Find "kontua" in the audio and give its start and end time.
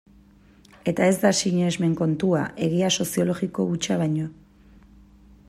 1.99-2.41